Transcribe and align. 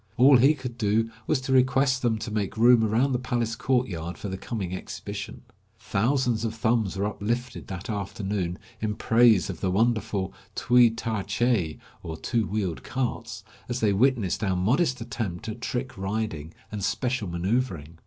All 0.17 0.37
he 0.37 0.55
could 0.55 0.79
do 0.79 1.11
was 1.27 1.39
to 1.41 1.53
request 1.53 2.01
them 2.01 2.17
to 2.17 2.31
make 2.31 2.57
room 2.57 2.83
around 2.83 3.11
the 3.11 3.19
palace 3.19 3.55
courtyard 3.55 4.17
for 4.17 4.29
the 4.29 4.35
coming 4.37 4.73
exhibition. 4.75 5.43
Thousands 5.77 6.43
of 6.43 6.55
thumbs 6.55 6.97
were 6.97 7.05
uplifted 7.05 7.67
that 7.67 7.87
afternoon, 7.87 8.57
152 8.79 8.79
Across 8.81 8.81
Asia 8.81 8.81
on 8.81 8.89
a 8.89 8.93
Bicycle 8.95 9.15
in 9.15 9.33
praise 9.35 9.49
of 9.51 9.61
the 9.61 9.71
wonderful 9.71 10.33
twee 10.55 10.89
tah 10.89 11.21
cheh, 11.21 11.77
or 12.01 12.17
two 12.17 12.47
wheeled 12.47 12.83
carts, 12.83 13.43
as 13.69 13.79
they 13.79 13.93
witnessed 13.93 14.43
our 14.43 14.55
modest 14.55 15.01
attempt 15.01 15.47
at 15.47 15.61
trick 15.61 15.95
riding 15.95 16.55
and 16.71 16.83
special 16.83 17.27
manceuvering. 17.27 17.97